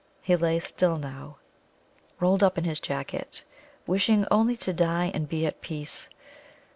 [0.23, 1.37] He lay still now,
[2.19, 3.43] rolled up in his jacket,
[3.85, 6.09] wishing only to die and be at peace.